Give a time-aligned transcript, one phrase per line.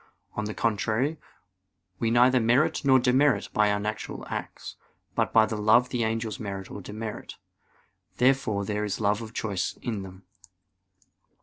[0.33, 1.19] On the contrary,
[1.99, 4.75] We neither merit nor demerit by our natural acts.
[5.13, 7.35] But by their love the angels merit or demerit.
[8.17, 10.23] Therefore there is love of choice in them.